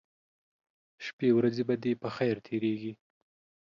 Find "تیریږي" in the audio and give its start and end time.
2.45-2.93